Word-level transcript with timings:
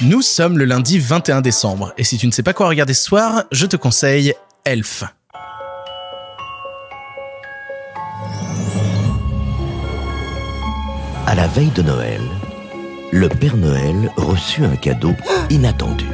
Nous 0.00 0.22
sommes 0.22 0.58
le 0.58 0.64
lundi 0.64 0.98
21 0.98 1.40
décembre, 1.40 1.92
et 1.98 2.04
si 2.04 2.18
tu 2.18 2.26
ne 2.26 2.32
sais 2.32 2.42
pas 2.42 2.52
quoi 2.52 2.68
regarder 2.68 2.94
ce 2.94 3.04
soir, 3.04 3.44
je 3.50 3.66
te 3.66 3.76
conseille 3.76 4.34
Elf. 4.64 5.04
À 11.26 11.34
la 11.34 11.46
veille 11.48 11.72
de 11.74 11.82
Noël, 11.82 12.20
le 13.12 13.28
Père 13.28 13.56
Noël 13.56 14.12
reçut 14.16 14.64
un 14.64 14.76
cadeau 14.76 15.14
inattendu. 15.50 16.06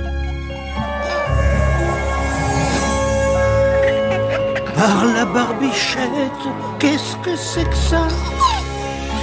Par 4.74 5.04
la 5.04 5.24
barbichette, 5.24 6.08
qu'est-ce 6.78 7.16
que 7.18 7.36
c'est 7.36 7.68
que 7.68 7.76
ça? 7.76 8.08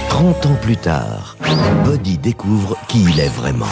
30 0.08 0.46
ans 0.46 0.58
plus 0.62 0.76
tard, 0.76 1.36
Buddy 1.84 2.18
découvre 2.18 2.76
qui 2.88 3.02
il 3.02 3.20
est 3.20 3.28
vraiment. 3.28 3.66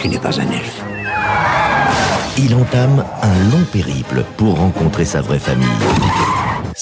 Tu 0.00 0.08
n'es 0.08 0.18
pas 0.18 0.40
un 0.40 0.50
elfe. 0.50 0.82
Il 2.38 2.54
entame 2.54 3.04
un 3.22 3.50
long 3.50 3.64
périple 3.70 4.24
pour 4.36 4.58
rencontrer 4.58 5.04
sa 5.04 5.20
vraie 5.20 5.38
famille. 5.38 5.68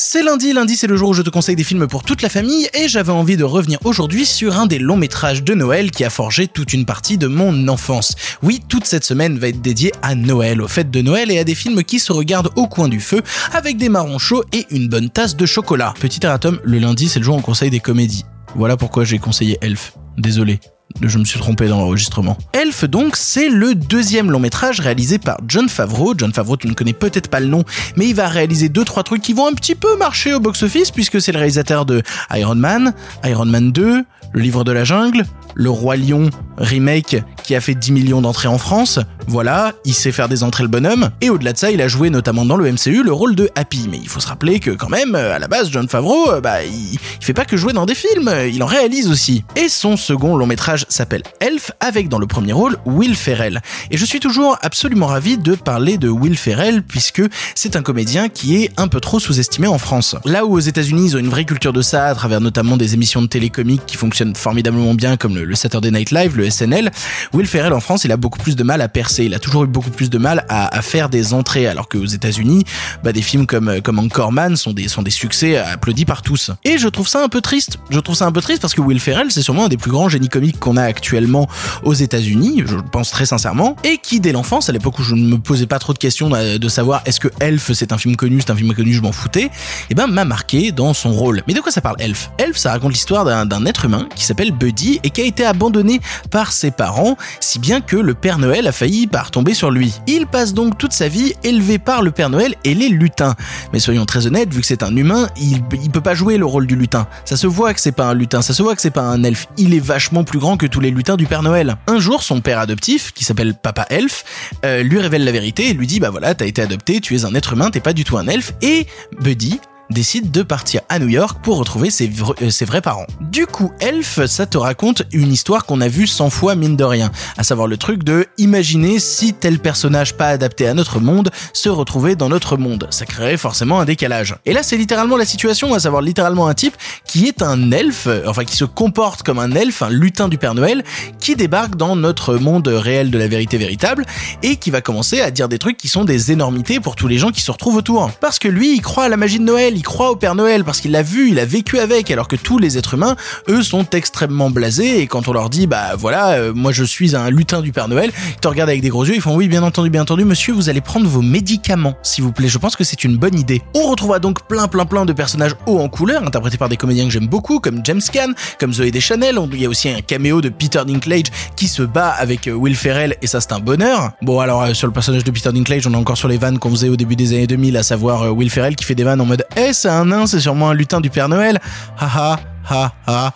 C'est 0.01 0.23
lundi, 0.23 0.53
lundi 0.53 0.77
c'est 0.77 0.87
le 0.87 0.97
jour 0.97 1.09
où 1.09 1.15
je 1.15 1.23
te 1.23 1.31
conseille 1.31 1.57
des 1.57 1.65
films 1.65 1.89
pour 1.89 2.05
toute 2.05 2.23
la 2.23 2.29
famille 2.29 2.69
et 2.73 2.87
j'avais 2.87 3.11
envie 3.11 3.37
de 3.37 3.43
revenir 3.43 3.81
aujourd'hui 3.85 4.25
sur 4.25 4.57
un 4.57 4.67
des 4.67 4.79
longs 4.79 4.97
métrages 4.97 5.43
de 5.43 5.55
Noël 5.55 5.91
qui 5.91 6.05
a 6.05 6.11
forgé 6.11 6.47
toute 6.47 6.73
une 6.73 6.85
partie 6.85 7.19
de 7.19 7.27
mon 7.27 7.67
enfance. 7.67 8.15
Oui, 8.41 8.61
toute 8.69 8.87
cette 8.87 9.03
semaine 9.03 9.39
va 9.39 9.49
être 9.49 9.61
dédiée 9.61 9.91
à 10.03 10.15
Noël, 10.15 10.63
aux 10.63 10.69
fêtes 10.69 10.93
de 10.93 11.03
Noël 11.03 11.33
et 11.33 11.41
à 11.41 11.45
des 11.45 11.57
films 11.57 11.83
qui 11.83 11.99
se 11.99 12.13
regardent 12.13 12.53
au 12.55 12.69
coin 12.69 12.87
du 12.87 13.01
feu 13.01 13.23
avec 13.53 13.77
des 13.77 13.89
marrons 13.89 14.19
chauds 14.19 14.45
et 14.53 14.67
une 14.71 14.89
bonne 14.89 15.11
tasse 15.11 15.35
de 15.35 15.47
chocolat. 15.47 15.93
Petit 15.99 16.21
erratum, 16.23 16.61
le 16.63 16.79
lundi 16.79 17.09
c'est 17.09 17.19
le 17.19 17.25
jour 17.25 17.35
où 17.35 17.39
on 17.39 17.43
conseille 17.43 17.71
des 17.71 17.81
comédies. 17.81 18.25
Voilà 18.55 18.77
pourquoi 18.77 19.05
j'ai 19.05 19.19
conseillé 19.19 19.59
Elf. 19.61 19.95
Désolé. 20.17 20.61
Je 21.03 21.19
me 21.19 21.25
suis 21.25 21.39
trompé 21.39 21.69
dans 21.69 21.79
l'enregistrement. 21.79 22.37
Elf, 22.53 22.85
donc, 22.85 23.15
c'est 23.17 23.49
le 23.51 23.75
deuxième 23.75 24.31
long 24.31 24.41
métrage 24.41 24.81
réalisé 24.81 25.19
par 25.19 25.39
John 25.47 25.69
Favreau. 25.69 26.15
John 26.17 26.33
Favreau, 26.33 26.57
tu 26.57 26.67
ne 26.67 26.73
connais 26.73 26.95
peut-être 26.95 27.29
pas 27.29 27.41
le 27.41 27.47
nom, 27.47 27.63
mais 27.97 28.09
il 28.09 28.15
va 28.15 28.27
réaliser 28.29 28.69
deux, 28.69 28.85
trois 28.85 29.03
trucs 29.03 29.23
qui 29.23 29.33
vont 29.35 29.47
un 29.47 29.53
petit 29.53 29.75
peu 29.75 29.97
marcher 29.99 30.33
au 30.33 30.41
box-office, 30.41 30.91
puisque 30.91 31.21
c'est 31.21 31.33
le 31.33 31.39
réalisateur 31.39 31.85
de 31.85 32.03
Iron 32.35 32.55
Man, 32.55 32.95
Iron 33.25 33.45
Man 33.45 33.71
2, 33.71 34.05
Le 34.33 34.41
Livre 34.41 34.65
de 34.65 34.73
la 34.73 34.85
Jungle, 34.85 35.25
Le 35.55 35.71
Roi 35.71 35.97
Lion 35.97 36.31
remake 36.57 37.23
qui 37.45 37.55
a 37.55 37.61
fait 37.61 37.75
10 37.75 37.93
millions 37.93 38.21
d'entrées 38.21 38.49
en 38.49 38.59
France. 38.59 38.99
Voilà, 39.31 39.75
il 39.85 39.93
sait 39.93 40.11
faire 40.11 40.27
des 40.27 40.43
entrées 40.43 40.63
le 40.63 40.71
bonhomme. 40.71 41.11
Et 41.21 41.29
au-delà 41.29 41.53
de 41.53 41.59
ça, 41.59 41.71
il 41.71 41.83
a 41.83 41.87
joué 41.87 42.09
notamment 42.09 42.47
dans 42.47 42.57
le 42.57 42.73
MCU 42.73 43.03
le 43.03 43.13
rôle 43.13 43.35
de 43.35 43.51
Happy. 43.57 43.87
Mais 43.91 43.99
il 43.99 44.09
faut 44.09 44.21
se 44.21 44.27
rappeler 44.27 44.59
que 44.59 44.71
quand 44.71 44.89
même, 44.89 45.15
à 45.15 45.39
la 45.39 45.49
base, 45.49 45.69
John 45.71 45.87
Favreau, 45.87 46.31
euh, 46.31 46.41
bah, 46.41 46.65
il, 46.65 46.95
il 46.95 46.99
fait 47.21 47.35
pas 47.35 47.45
que 47.45 47.59
jouer 47.59 47.75
dans 47.75 47.85
des 47.85 47.95
films, 47.95 48.33
il 48.51 48.63
en 48.63 48.67
réalise 48.67 49.11
aussi. 49.11 49.45
Et 49.55 49.69
son 49.69 49.99
second 49.99 50.35
long 50.35 50.47
métrage 50.47 50.87
s'appelle 50.89 51.25
Elf, 51.41 51.73
avec 51.81 52.09
dans 52.09 52.19
le 52.19 52.27
premier 52.27 52.55
rôle 52.55 52.79
Will 52.87 53.15
Ferrell. 53.15 53.61
Et 53.91 53.99
je 53.99 54.05
suis 54.07 54.19
toujours 54.19 54.57
absolument 54.63 55.09
ravi 55.09 55.37
de 55.37 55.55
parler 55.55 55.99
de 55.99 56.09
Will 56.09 56.39
Ferrell, 56.39 56.83
puisque 56.83 57.23
c'est 57.55 57.77
un 57.77 57.83
comédien 57.83 58.31
qui 58.31 58.65
est 58.65 58.71
un 58.79 58.89
peu 58.89 58.99
trop 58.99 59.21
sous-estimé 59.21 59.67
en 59.67 59.77
France. 59.77 60.17
Là 60.25 60.47
où 60.47 60.55
aux 60.55 60.61
États-Unis, 60.61 61.09
ils 61.09 61.17
ont 61.17 61.21
une 61.21 61.29
vraie 61.29 61.45
culture 61.45 61.75
de 61.75 61.83
ça, 61.83 62.07
à 62.07 62.15
travers 62.15 62.41
notamment 62.41 62.79
des 62.79 62.95
émissions 62.95 63.21
de 63.21 63.27
télécomiques 63.27 63.85
qui 63.87 63.99
fonctionnent 63.99 64.35
formidablement 64.35 64.95
bien, 64.95 65.19
comme 65.19 65.35
le, 65.35 65.45
le 65.45 65.55
Saturday 65.55 65.91
Night 65.91 66.13
Live, 66.13 66.35
le 66.35 66.49
SNL, 66.49 66.91
Will 67.35 67.47
Ferrell 67.47 67.75
en 67.75 67.81
France, 67.81 68.05
il 68.05 68.13
a 68.13 68.17
beaucoup 68.17 68.39
plus 68.39 68.57
de 68.57 68.63
mal 68.63 68.81
à 68.81 68.89
percer. 68.89 69.18
Il 69.25 69.35
a 69.35 69.39
toujours 69.39 69.65
eu 69.65 69.67
beaucoup 69.67 69.91
plus 69.91 70.11
de 70.11 70.19
mal 70.19 70.45
à, 70.49 70.83
faire 70.83 71.09
des 71.09 71.35
entrées, 71.35 71.67
alors 71.67 71.89
qu'aux 71.89 72.07
États-Unis, 72.07 72.65
bah, 73.03 73.13
des 73.13 73.23
films 73.23 73.47
comme 73.47 73.81
comme 73.83 73.99
Anchorman 73.99 74.57
sont 74.57 74.73
des 74.73 74.89
sont 74.89 75.03
des 75.03 75.11
succès 75.11 75.59
applaudis 75.59 76.05
par 76.05 76.23
tous. 76.23 76.51
Et 76.65 76.79
je 76.79 76.89
trouve 76.89 77.09
ça 77.09 77.23
un 77.23 77.29
peu 77.29 77.41
triste. 77.41 77.79
Je 77.91 78.01
trouve 78.01 78.15
ça 78.15 78.27
un 78.27 78.33
peu 78.33 78.41
triste 78.41 78.61
parce 78.61 78.75
que 78.75 78.81
Will 78.81 79.01
Ferrell, 79.01 79.31
c'est 79.31 79.43
sûrement 79.43 79.67
un 79.67 79.69
des 79.69 79.77
plus 79.77 79.91
grands 79.91 80.09
génies 80.09 80.29
comiques 80.29 80.59
qu'on 80.59 80.77
a 80.77 80.83
actuellement 80.83 81.49
aux 81.83 81.95
États-Unis, 81.95 82.63
je 82.67 82.77
pense 82.77 83.11
très 83.11 83.27
sincèrement, 83.27 83.77
et 83.85 83.99
qui 83.99 84.21
dès 84.21 84.33
l'enfance, 84.33 84.69
à 84.69 84.73
l'époque 84.73 84.99
où 84.99 85.03
je 85.03 85.15
ne 85.15 85.27
me 85.27 85.39
posais 85.39 85.67
pas 85.67 85.79
trop 85.79 85.93
de 85.93 85.99
questions 85.99 86.31
de 86.31 86.69
savoir 86.69 87.03
est-ce 87.05 87.21
que 87.21 87.29
Elf 87.41 87.73
c'est 87.73 87.93
un 87.93 87.99
film 87.99 88.17
connu, 88.17 88.41
c'est 88.41 88.51
un 88.51 88.57
film 88.57 88.75
connu, 88.75 88.93
je 88.93 89.03
m'en 89.03 89.13
foutais, 89.13 89.45
et 89.45 89.51
eh 89.91 89.95
ben 89.95 90.07
m'a 90.07 90.25
marqué 90.25 90.73
dans 90.73 90.95
son 90.95 91.13
rôle. 91.13 91.43
Mais 91.47 91.55
de 91.55 91.61
quoi 91.61 91.73
ça 91.73 91.81
parle 91.81 91.97
Elf? 91.99 92.31
Elf, 92.39 92.57
ça 92.57 92.71
raconte 92.73 92.93
l'histoire 92.93 93.25
d'un 93.25 93.67
être 93.67 93.85
humain 93.85 94.09
qui 94.15 94.25
s'appelle 94.25 94.53
Buddy 94.53 95.01
et 95.03 95.11
qui 95.11 95.21
a 95.21 95.25
été 95.25 95.45
abandonné 95.45 96.01
par 96.31 96.53
ses 96.53 96.71
parents, 96.71 97.17
si 97.41 97.59
bien 97.59 97.81
que 97.81 97.97
le 97.97 98.15
Père 98.15 98.39
Noël 98.39 98.67
a 98.67 98.73
failli 98.73 99.07
par 99.09 99.31
tomber 99.31 99.55
sur 99.55 99.71
lui. 99.71 99.95
Il 100.07 100.27
passe 100.27 100.55
donc 100.55 100.79
toute 100.79 100.93
sa 100.93 101.09
vie 101.09 101.35
élevé 101.43 101.79
par 101.79 102.03
le 102.03 102.11
Père 102.11 102.31
Noël 102.31 102.55
et 102.65 102.75
les 102.75 102.89
lutins. 102.89 103.35
Mais 103.73 103.79
soyons 103.79 104.07
très 104.07 104.27
honnêtes, 104.27 104.53
vu 104.53 104.61
que 104.61 104.67
c'est 104.67 104.83
un 104.83 104.95
humain, 104.95 105.29
il, 105.37 105.63
il 105.83 105.91
peut 105.91 106.01
pas 106.01 106.15
jouer 106.15 106.37
le 106.37 106.47
rôle 106.47 106.67
du 106.67 106.77
lutin. 106.77 107.07
Ça 107.25 107.37
se 107.37 107.47
voit 107.47 107.75
que 107.75 107.81
c'est 107.81 107.93
pas 107.93 108.07
un 108.07 108.15
lutin, 108.15 108.43
ça 108.43 108.55
se 108.55 108.63
voit 108.63 108.75
que 108.75 108.83
c'est 108.83 108.91
pas 108.91 109.03
un 109.03 109.23
elfe. 109.25 109.49
Il 109.57 109.75
est 109.75 109.85
vachement 109.85 110.25
plus 110.25 110.39
grand 110.39 110.57
que 110.57 110.67
tous 110.67 110.81
les 110.81 110.91
lutins 110.91 111.17
du 111.17 111.27
Père 111.27 111.43
Noël. 111.43 111.77
Un 111.87 111.99
jour, 111.99 112.23
son 112.23 112.41
père 112.41 112.59
adoptif, 112.59 113.13
qui 113.13 113.25
s'appelle 113.25 113.55
Papa 113.55 113.87
Elf, 113.91 114.25
euh, 114.65 114.83
lui 114.83 115.01
révèle 115.01 115.25
la 115.25 115.33
vérité 115.33 115.71
et 115.71 115.75
lui 115.75 115.87
dit 115.87 116.01
bah 116.01 116.11
voilà, 116.11 116.35
t'as 116.35 116.47
été 116.47 116.63
adopté, 116.63 117.01
tu 117.01 117.17
es 117.17 117.25
un 117.25 117.35
être 117.35 117.53
humain, 117.53 117.71
t'es 117.71 117.81
pas 117.81 117.93
du 117.93 118.05
tout 118.05 118.19
un 118.19 118.27
elfe. 118.27 118.53
Et 118.63 118.87
Buddy 119.21 119.61
décide 119.91 120.31
de 120.31 120.43
partir 120.43 120.83
à 120.89 120.99
New 120.99 121.09
York 121.09 121.39
pour 121.43 121.59
retrouver 121.59 121.89
euh, 121.89 122.51
ses 122.51 122.65
vrais 122.65 122.81
parents. 122.81 123.07
Du 123.21 123.47
coup, 123.47 123.73
Elf, 123.81 124.25
ça 124.27 124.47
te 124.47 124.59
raconte 124.59 125.03
une 125.13 125.33
histoire 125.33 125.65
qu'on 125.65 125.81
a 125.81 125.89
vue 125.89 126.07
100 126.07 126.31
fois 126.31 126.55
mine 126.55 126.77
de 126.77 126.85
rien, 126.85 127.11
à 127.37 127.45
savoir 127.45 127.69
le 127.69 127.77
truc 127.77 128.05
de 128.05 128.27
imaginer 128.37 128.99
si 128.99 129.33
tel 129.33 129.59
personnage 129.59 130.15
pas 130.15 130.29
adapté 130.29 130.67
à 130.67 130.75
notre 130.75 131.01
monde 131.01 131.31
se 131.53 131.69
retrouvait 131.69 132.17
dans 132.17 132.29
notre 132.29 132.57
monde. 132.57 132.87
Ça 132.91 133.07
créerait 133.07 133.37
forcément 133.37 133.81
un 133.81 133.85
décalage. 133.85 134.37
Et 134.45 134.53
là, 134.53 134.63
c'est 134.63 134.77
littéralement 134.77 135.17
la 135.17 135.25
situation, 135.25 135.75
à 135.75 135.81
savoir 135.81 136.03
littéralement 136.03 136.49
un 136.49 136.55
type 136.55 136.77
qui 137.07 137.27
est 137.27 137.43
un 137.43 137.71
elfe, 137.71 138.07
euh, 138.07 138.23
enfin 138.27 138.45
qui 138.45 138.57
se 138.57 138.65
comporte 138.65 139.23
comme 139.23 139.39
un 139.39 139.53
elfe, 139.53 139.83
un 139.83 139.91
lutin 139.91 140.29
du 140.29 140.39
Père 140.39 140.55
Noël, 140.55 140.85
qui 141.19 141.37
débarque 141.37 141.77
dans 141.77 141.97
notre 141.97 142.37
monde 142.37 142.69
réel 142.69 143.11
de 143.11 143.19
la 143.19 143.29
vérité 143.29 143.57
véritable 143.57 144.05
et 144.43 144.57
qui 144.57 144.71
va 144.71 144.81
commencer 144.81 145.21
à 145.21 145.31
dire 145.31 145.49
des 145.49 145.59
trucs 145.59 145.77
qui 145.77 145.89
sont 145.89 146.05
des 146.05 146.33
énormités 146.33 146.81
pour 146.81 146.97
tous 146.97 147.09
les 147.09 147.19
gens 147.19 147.31
qui 147.31 147.41
se 147.41 147.51
retrouvent 147.51 147.77
autour. 147.77 148.11
Parce 148.21 148.39
que 148.39 148.49
lui, 148.49 148.75
il 148.75 148.83
croit 148.83 149.05
à 149.05 149.09
la 149.09 149.17
magie 149.17 149.39
de 149.39 149.45
Noël, 149.45 149.78
il 149.79 149.85
croit 149.85 150.11
au 150.11 150.17
Père 150.17 150.35
Noël 150.35 150.65
parce 150.65 150.81
qu'il 150.81 150.91
l'a 150.91 151.05
vu, 151.05 151.31
il 151.31 151.39
a 151.39 151.45
vécu 151.45 151.79
avec, 151.79 152.11
alors 152.11 152.27
que 152.27 152.35
tous 152.35 152.59
les 152.59 152.79
êtres 152.79 152.95
humains, 152.95 153.15
eux, 153.49 153.63
sont 153.63 153.89
extrêmement 153.91 154.51
blasés 154.51 155.01
et 155.01 155.07
quand 155.07 155.29
on 155.29 155.33
leur 155.33 155.51
dit, 155.51 155.69
bah 155.69 155.95
voilà, 155.97 156.31
euh, 156.33 156.53
moi 156.53 156.73
je 156.73 156.83
suis 156.83 157.15
un 157.15 157.31
lutin 157.31 157.63
du 157.63 157.71
Père 157.71 157.87
Noël, 157.87 158.11
ils 158.29 158.41
te 158.41 158.49
regardent 158.49 158.71
avec 158.71 158.83
des 158.83 158.89
gros 158.89 159.05
yeux, 159.05 159.15
ils 159.15 159.21
font 159.21 159.37
oui, 159.37 159.47
bien 159.47 159.63
entendu, 159.63 159.89
bien 159.89 160.03
entendu, 160.03 160.25
monsieur, 160.25 160.53
vous 160.53 160.69
allez 160.69 160.81
prendre 160.81 161.07
vos 161.07 161.23
médicaments, 161.23 161.95
s'il 162.03 162.25
vous 162.25 162.33
plaît. 162.33 162.49
Je 162.49 162.59
pense 162.59 162.75
que 162.75 162.83
c'est 162.83 163.05
une 163.05 163.17
bonne 163.17 163.39
idée. 163.39 163.63
On 163.73 163.89
retrouvera 163.89 164.19
donc 164.19 164.49
plein, 164.49 164.67
plein, 164.67 164.85
plein 164.85 165.07
de 165.07 165.13
personnages 165.13 165.55
hauts 165.67 165.79
en 165.79 165.89
couleur, 165.89 166.25
interprétés 166.25 166.59
par 166.59 166.69
des 166.69 166.77
comédiens 166.77 167.05
que 167.05 167.13
j'aime 167.13 167.29
beaucoup, 167.29 167.61
comme 167.61 167.81
James 167.85 168.03
Caan, 168.13 168.33
comme 168.59 168.73
Zoé 168.73 168.91
Deschanel. 168.91 169.39
Il 169.53 169.63
y 169.63 169.67
a 169.67 169.69
aussi 169.69 169.89
un 169.89 170.01
caméo 170.01 170.41
de 170.41 170.49
Peter 170.49 170.81
Dinklage 170.85 171.27
qui 171.55 171.69
se 171.69 171.83
bat 171.83 172.09
avec 172.09 172.49
euh, 172.49 172.53
Will 172.53 172.75
Ferrell 172.75 173.15
et 173.23 173.29
ça 173.29 173.41
c'est 173.41 173.53
un 173.53 173.61
bonheur. 173.61 174.11
Bon 174.23 174.41
alors 174.41 174.63
euh, 174.63 174.75
sur 174.75 174.89
le 174.89 174.93
personnage 174.93 175.23
de 175.23 175.31
Peter 175.31 175.53
Dinklage, 175.53 175.87
on 175.87 175.93
est 175.93 175.97
encore 175.97 176.19
sur 176.19 176.27
les 176.27 176.37
vannes 176.37 176.59
qu'on 176.59 176.71
faisait 176.71 176.89
au 176.89 176.97
début 176.97 177.15
des 177.15 177.33
années 177.33 177.47
2000, 177.47 177.77
à 177.77 177.85
savoir 177.85 178.35
Will 178.35 178.51
Ferrell 178.51 178.75
qui 178.75 178.85
fait 178.85 178.97
des 178.97 179.05
vannes 179.05 179.21
en 179.21 179.27
mode 179.27 179.45
C'est 179.73 179.89
un 179.89 180.07
nain, 180.07 180.27
c'est 180.27 180.41
sûrement 180.41 180.71
un 180.71 180.75
lutin 180.75 181.01
du 181.01 181.11
Père 181.11 181.29
Noël. 181.29 181.61
Ha 181.99 182.07
ha 182.07 182.41
ha 182.71 182.93
ha. 183.07 183.33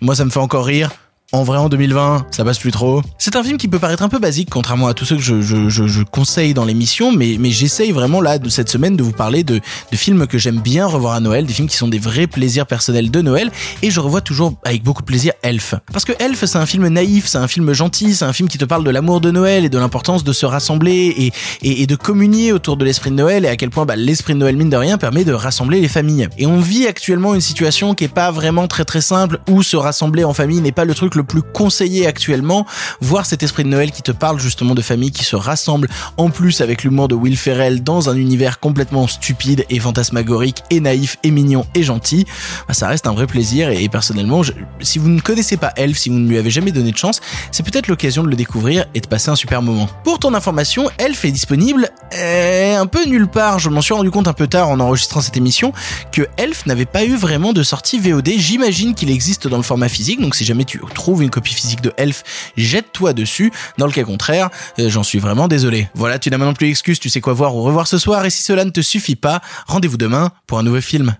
Moi 0.00 0.14
ça 0.14 0.24
me 0.24 0.30
fait 0.30 0.40
encore 0.40 0.64
rire. 0.64 0.90
En 1.30 1.42
vrai, 1.42 1.58
en 1.58 1.68
2020, 1.68 2.28
ça 2.30 2.42
passe 2.42 2.58
plus 2.58 2.70
trop. 2.70 3.02
C'est 3.18 3.36
un 3.36 3.44
film 3.44 3.58
qui 3.58 3.68
peut 3.68 3.78
paraître 3.78 4.02
un 4.02 4.08
peu 4.08 4.18
basique, 4.18 4.48
contrairement 4.48 4.86
à 4.86 4.94
tous 4.94 5.04
ceux 5.04 5.16
que 5.16 5.20
je, 5.20 5.42
je, 5.42 5.68
je, 5.68 6.02
conseille 6.02 6.54
dans 6.54 6.64
l'émission, 6.64 7.12
mais, 7.12 7.36
mais 7.38 7.50
j'essaye 7.50 7.92
vraiment 7.92 8.22
là, 8.22 8.38
de 8.38 8.48
cette 8.48 8.70
semaine, 8.70 8.96
de 8.96 9.02
vous 9.02 9.12
parler 9.12 9.44
de, 9.44 9.60
de 9.92 9.96
films 9.96 10.26
que 10.26 10.38
j'aime 10.38 10.58
bien 10.58 10.86
revoir 10.86 11.12
à 11.12 11.20
Noël, 11.20 11.44
des 11.44 11.52
films 11.52 11.68
qui 11.68 11.76
sont 11.76 11.88
des 11.88 11.98
vrais 11.98 12.26
plaisirs 12.26 12.64
personnels 12.64 13.10
de 13.10 13.20
Noël, 13.20 13.50
et 13.82 13.90
je 13.90 14.00
revois 14.00 14.22
toujours 14.22 14.54
avec 14.64 14.82
beaucoup 14.82 15.02
de 15.02 15.06
plaisir 15.06 15.34
Elf. 15.42 15.74
Parce 15.92 16.06
que 16.06 16.12
Elf, 16.18 16.46
c'est 16.46 16.56
un 16.56 16.64
film 16.64 16.88
naïf, 16.88 17.26
c'est 17.26 17.36
un 17.36 17.46
film 17.46 17.74
gentil, 17.74 18.14
c'est 18.14 18.24
un 18.24 18.32
film 18.32 18.48
qui 18.48 18.56
te 18.56 18.64
parle 18.64 18.82
de 18.82 18.90
l'amour 18.90 19.20
de 19.20 19.30
Noël 19.30 19.66
et 19.66 19.68
de 19.68 19.76
l'importance 19.76 20.24
de 20.24 20.32
se 20.32 20.46
rassembler 20.46 21.14
et, 21.14 21.32
et, 21.60 21.82
et 21.82 21.86
de 21.86 21.94
communier 21.94 22.52
autour 22.52 22.78
de 22.78 22.86
l'esprit 22.86 23.10
de 23.10 23.16
Noël 23.16 23.44
et 23.44 23.48
à 23.48 23.56
quel 23.56 23.68
point 23.68 23.84
bah, 23.84 23.96
l'esprit 23.96 24.32
de 24.32 24.38
Noël, 24.38 24.56
mine 24.56 24.70
de 24.70 24.78
rien, 24.78 24.96
permet 24.96 25.26
de 25.26 25.34
rassembler 25.34 25.82
les 25.82 25.88
familles. 25.88 26.30
Et 26.38 26.46
on 26.46 26.58
vit 26.58 26.86
actuellement 26.86 27.34
une 27.34 27.42
situation 27.42 27.94
qui 27.94 28.04
est 28.04 28.08
pas 28.08 28.30
vraiment 28.30 28.66
très 28.66 28.86
très 28.86 29.02
simple, 29.02 29.40
où 29.50 29.62
se 29.62 29.76
rassembler 29.76 30.24
en 30.24 30.32
famille 30.32 30.62
n'est 30.62 30.72
pas 30.72 30.86
le 30.86 30.94
truc 30.94 31.17
le 31.18 31.24
plus 31.24 31.42
conseillé 31.42 32.06
actuellement. 32.06 32.66
Voir 33.00 33.26
cet 33.26 33.42
esprit 33.42 33.64
de 33.64 33.68
Noël 33.68 33.90
qui 33.90 34.02
te 34.02 34.12
parle 34.12 34.40
justement 34.40 34.74
de 34.74 34.80
famille 34.80 35.10
qui 35.10 35.24
se 35.24 35.36
rassemble, 35.36 35.88
en 36.16 36.30
plus 36.30 36.62
avec 36.62 36.84
l'humour 36.84 37.08
de 37.08 37.14
Will 37.14 37.36
Ferrell 37.36 37.82
dans 37.82 38.08
un 38.08 38.16
univers 38.16 38.60
complètement 38.60 39.06
stupide 39.06 39.66
et 39.68 39.78
fantasmagorique 39.78 40.62
et 40.70 40.80
naïf 40.80 41.18
et 41.22 41.30
mignon 41.30 41.66
et 41.74 41.82
gentil, 41.82 42.24
bah, 42.66 42.74
ça 42.74 42.88
reste 42.88 43.06
un 43.06 43.12
vrai 43.12 43.26
plaisir 43.26 43.68
et, 43.70 43.88
personnellement, 43.88 44.42
si 44.80 44.98
vous 44.98 45.08
ne 45.08 45.20
connaissez 45.20 45.56
pas 45.56 45.72
Elf, 45.76 45.98
si 45.98 46.08
vous 46.08 46.18
ne 46.18 46.28
lui 46.28 46.38
avez 46.38 46.50
jamais 46.50 46.72
donné 46.72 46.92
de 46.92 46.96
chance, 46.96 47.20
c'est 47.50 47.64
peut-être 47.64 47.88
l'occasion 47.88 48.22
de 48.22 48.28
le 48.28 48.36
découvrir 48.36 48.86
et 48.94 49.00
de 49.00 49.06
passer 49.06 49.30
un 49.30 49.36
super 49.36 49.60
moment. 49.60 49.88
Pour 50.04 50.18
ton 50.18 50.34
information, 50.34 50.88
Elf 50.98 51.24
est 51.24 51.32
disponible 51.32 51.90
euh, 52.14 52.78
un 52.78 52.86
peu 52.86 53.04
nulle 53.06 53.28
part. 53.28 53.58
Je 53.58 53.68
m'en 53.68 53.80
suis 53.80 53.94
rendu 53.94 54.10
compte 54.10 54.28
un 54.28 54.32
peu 54.32 54.46
tard 54.46 54.68
en 54.68 54.80
enregistrant 54.80 55.20
cette 55.20 55.36
émission 55.36 55.72
que 56.12 56.22
Elf 56.36 56.66
n'avait 56.66 56.86
pas 56.86 57.04
eu 57.04 57.16
vraiment 57.16 57.52
de 57.52 57.62
sortie 57.62 57.98
VOD. 57.98 58.30
J'imagine 58.36 58.94
qu'il 58.94 59.10
existe 59.10 59.48
dans 59.48 59.56
le 59.56 59.62
format 59.62 59.88
physique, 59.88 60.20
donc 60.20 60.34
si 60.34 60.44
jamais 60.44 60.64
tu 60.64 60.80
trouves 60.94 61.07
une 61.16 61.30
copie 61.30 61.54
physique 61.54 61.80
de 61.80 61.92
Elf, 61.96 62.22
jette-toi 62.56 63.12
dessus. 63.12 63.52
Dans 63.78 63.86
le 63.86 63.92
cas 63.92 64.04
contraire, 64.04 64.50
euh, 64.78 64.88
j'en 64.88 65.02
suis 65.02 65.18
vraiment 65.18 65.48
désolé. 65.48 65.88
Voilà, 65.94 66.18
tu 66.18 66.30
n'as 66.30 66.38
maintenant 66.38 66.54
plus 66.54 66.68
d'excuses, 66.68 67.00
tu 67.00 67.08
sais 67.08 67.20
quoi 67.20 67.32
voir 67.32 67.56
ou 67.56 67.62
revoir 67.62 67.86
ce 67.86 67.98
soir, 67.98 68.24
et 68.24 68.30
si 68.30 68.42
cela 68.42 68.64
ne 68.64 68.70
te 68.70 68.80
suffit 68.80 69.16
pas, 69.16 69.40
rendez-vous 69.66 69.96
demain 69.96 70.30
pour 70.46 70.58
un 70.58 70.62
nouveau 70.62 70.80
film. 70.80 71.16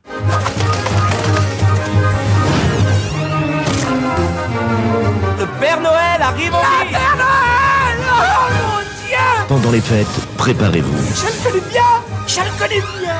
Le 5.39 5.47
Père 5.61 5.81
Noël 5.81 6.23
arrive 6.23 6.53
au 6.53 6.91
Père 6.91 7.17
Noël 7.17 7.99
oh, 8.11 8.53
mon 8.53 8.79
Dieu 9.07 9.17
Pendant 9.49 9.71
les 9.71 9.81
fêtes, 9.81 10.07
préparez-vous. 10.37 10.99
Je 11.15 11.27
le 11.27 11.51
connais 11.51 11.71
bien 11.71 11.83
Je 12.27 12.41
le 12.41 12.59
connais 12.59 12.83
bien 13.01 13.17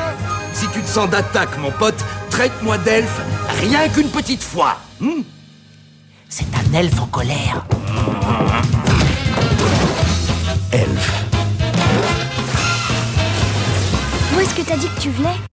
Si 0.53 0.67
tu 0.69 0.83
te 0.83 0.89
sens 0.89 1.09
d'attaque, 1.09 1.57
mon 1.59 1.71
pote, 1.71 2.05
traite-moi 2.31 2.79
d'elfe 2.79 3.21
rien 3.61 3.89
qu'une 3.89 4.09
petite 4.09 4.43
fois. 4.43 4.79
Hmm 5.01 5.23
elfe 6.79 7.01
en 7.01 7.07
colère. 7.07 7.65
Elfe. 10.71 11.25
Où 14.33 14.41
est-ce 14.41 14.55
que 14.55 14.63
t'as 14.63 14.77
dit 14.77 14.87
que 14.87 15.01
tu 15.01 15.11
venais? 15.11 15.39